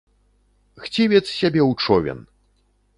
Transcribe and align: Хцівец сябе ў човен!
Хцівец 0.87 1.23
сябе 1.39 1.61
ў 1.69 1.71
човен! 1.85 2.19